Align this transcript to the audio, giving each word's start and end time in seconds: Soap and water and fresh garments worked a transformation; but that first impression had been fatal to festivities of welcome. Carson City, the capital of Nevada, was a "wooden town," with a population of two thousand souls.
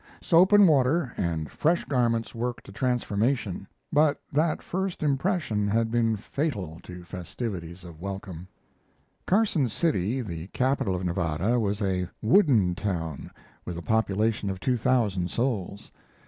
Soap 0.19 0.51
and 0.51 0.67
water 0.67 1.13
and 1.15 1.51
fresh 1.51 1.85
garments 1.85 2.33
worked 2.33 2.67
a 2.67 2.71
transformation; 2.71 3.67
but 3.93 4.19
that 4.31 4.63
first 4.63 5.03
impression 5.03 5.67
had 5.67 5.91
been 5.91 6.15
fatal 6.15 6.79
to 6.81 7.03
festivities 7.03 7.83
of 7.83 8.01
welcome. 8.01 8.47
Carson 9.27 9.69
City, 9.69 10.19
the 10.21 10.47
capital 10.47 10.95
of 10.95 11.05
Nevada, 11.05 11.59
was 11.59 11.83
a 11.83 12.09
"wooden 12.19 12.73
town," 12.73 13.29
with 13.63 13.77
a 13.77 13.83
population 13.83 14.49
of 14.49 14.59
two 14.59 14.75
thousand 14.75 15.29
souls. 15.29 15.91